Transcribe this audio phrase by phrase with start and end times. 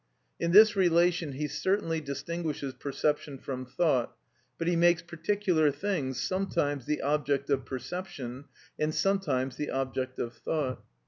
[0.39, 4.15] In this relation he certainly distinguishes perception from thought,
[4.57, 8.45] but he makes particular things sometimes the object of perception
[8.79, 10.83] and sometimes the object of thought.